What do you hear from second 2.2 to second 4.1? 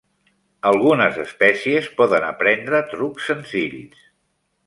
aprendre trucs senzills.